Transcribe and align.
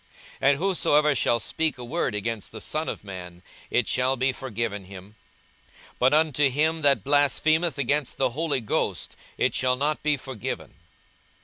42:012:010 0.41 0.49
And 0.49 0.57
whosoever 0.57 1.13
shall 1.13 1.39
speak 1.39 1.77
a 1.77 1.83
word 1.85 2.15
against 2.15 2.51
the 2.51 2.59
Son 2.59 2.89
of 2.89 3.03
man, 3.03 3.43
it 3.69 3.87
shall 3.87 4.15
be 4.17 4.31
forgiven 4.31 4.85
him: 4.85 5.13
but 5.99 6.11
unto 6.11 6.49
him 6.49 6.81
that 6.81 7.03
blasphemeth 7.03 7.77
against 7.77 8.17
the 8.17 8.31
Holy 8.31 8.61
Ghost 8.61 9.15
it 9.37 9.53
shall 9.53 9.75
not 9.75 10.01
be 10.01 10.17
forgiven. 10.17 10.73